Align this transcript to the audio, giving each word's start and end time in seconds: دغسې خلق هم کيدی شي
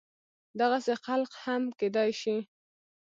دغسې 0.59 0.93
خلق 1.05 1.31
هم 1.43 1.63
کيدی 1.79 2.09
شي 2.21 2.37